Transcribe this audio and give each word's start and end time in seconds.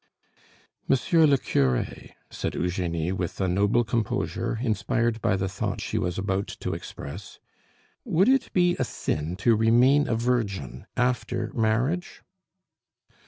"Monsieur 0.87 1.27
le 1.27 1.37
cure," 1.37 1.85
said 2.31 2.55
Eugenie 2.55 3.11
with 3.11 3.39
a 3.39 3.47
noble 3.47 3.83
composure, 3.83 4.57
inspired 4.59 5.21
by 5.21 5.35
the 5.35 5.47
thought 5.47 5.79
she 5.79 5.99
was 5.99 6.17
about 6.17 6.47
to 6.47 6.73
express, 6.73 7.37
"would 8.03 8.27
it 8.27 8.51
be 8.51 8.75
a 8.79 8.83
sin 8.83 9.35
to 9.35 9.55
remain 9.55 10.07
a 10.07 10.15
virgin 10.15 10.87
after 10.97 11.51
marriage?" 11.53 12.21